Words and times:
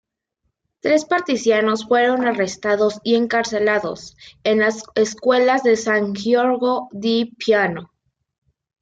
Tres 0.79 1.05
partisanos 1.05 1.85
fueron 1.85 2.25
arrestados 2.27 2.99
y 3.03 3.13
encarcelados 3.13 4.17
en 4.43 4.57
las 4.57 4.83
escuelas 4.95 5.61
de 5.61 5.77
San 5.77 6.15
Giorgio 6.15 6.87
di 6.91 7.33
Piano. 7.37 7.91